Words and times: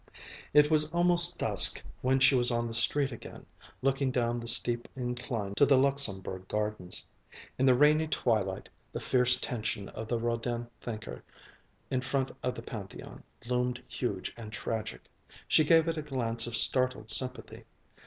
It 0.51 0.71
was 0.71 0.89
almost 0.89 1.37
dusk 1.37 1.83
when 2.01 2.19
she 2.19 2.33
was 2.33 2.49
on 2.49 2.65
the 2.65 2.73
street 2.73 3.11
again, 3.11 3.45
looking 3.83 4.09
down 4.09 4.39
the 4.39 4.47
steep 4.47 4.87
incline 4.95 5.53
to 5.53 5.65
the 5.67 5.77
Luxembourg 5.77 6.47
Gardens. 6.47 7.05
In 7.59 7.67
the 7.67 7.75
rainy 7.75 8.07
twilight 8.07 8.67
the 8.91 8.99
fierce 8.99 9.39
tension 9.39 9.89
of 9.89 10.07
the 10.07 10.17
Rodin 10.17 10.67
"Thinker" 10.81 11.23
in 11.91 12.01
front 12.01 12.31
of 12.41 12.55
the 12.55 12.63
Pantheon 12.63 13.21
loomed 13.47 13.83
huge 13.87 14.33
and 14.35 14.51
tragic. 14.51 15.01
She 15.47 15.63
gave 15.63 15.87
it 15.87 15.99
a 15.99 16.01
glance 16.01 16.47
of 16.47 16.55
startled 16.57 17.11
sympathy. 17.11 17.65